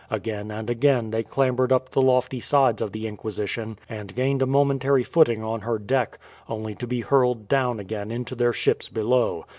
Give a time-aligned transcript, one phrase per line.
[0.09, 4.47] Again and again they clambered up the lofty sides of the Inquisition and gained a
[4.47, 6.17] momentary footing on her deck,
[6.49, 9.45] only to be hurled down again into their ships below.